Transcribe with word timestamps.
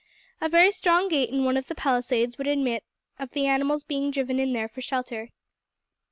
A 0.41 0.49
very 0.49 0.71
strong 0.71 1.09
gate 1.09 1.29
in 1.29 1.43
one 1.43 1.57
of 1.57 1.67
the 1.67 1.75
palisades 1.75 2.39
would 2.39 2.47
admit 2.47 2.83
of 3.19 3.29
the 3.33 3.45
animals 3.45 3.83
being 3.83 4.09
driven 4.09 4.39
in 4.39 4.51
there 4.51 4.67
for 4.67 4.81
shelter. 4.81 5.29